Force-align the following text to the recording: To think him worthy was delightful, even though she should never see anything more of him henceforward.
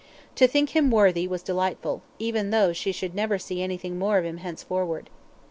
To 0.33 0.47
think 0.47 0.71
him 0.71 0.89
worthy 0.89 1.27
was 1.27 1.43
delightful, 1.43 2.01
even 2.17 2.49
though 2.49 2.73
she 2.73 2.91
should 2.91 3.13
never 3.13 3.37
see 3.37 3.61
anything 3.61 3.99
more 3.99 4.17
of 4.17 4.25
him 4.25 4.37
henceforward. 4.37 5.11